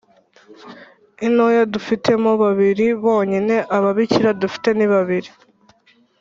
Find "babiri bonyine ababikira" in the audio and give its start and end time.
2.43-4.29